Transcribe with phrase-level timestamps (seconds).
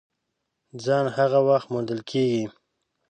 [0.83, 2.43] ځان هغه وخت موندل کېږي!